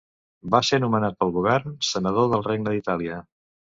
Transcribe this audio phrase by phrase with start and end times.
[0.53, 3.21] Va ser nomenat pel govern, senador del Regne d'Itàlia.